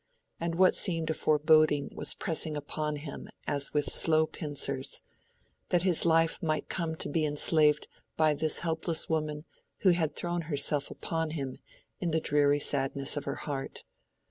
[0.39, 6.41] And what seemed a foreboding was pressing upon him as with slow pincers:—that his life
[6.41, 9.45] might come to be enslaved by this helpless woman
[9.81, 11.59] who had thrown herself upon him
[11.99, 13.83] in the dreary sadness of her heart.